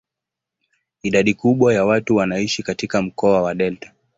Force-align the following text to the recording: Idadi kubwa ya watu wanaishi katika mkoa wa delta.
Idadi 1.03 1.33
kubwa 1.33 1.73
ya 1.73 1.85
watu 1.85 2.15
wanaishi 2.15 2.63
katika 2.63 3.01
mkoa 3.01 3.41
wa 3.41 3.55
delta. 3.55 3.93